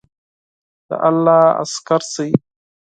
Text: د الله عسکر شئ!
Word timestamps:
د 0.87 0.89
الله 1.07 1.43
عسکر 1.61 2.01
شئ! 2.13 2.29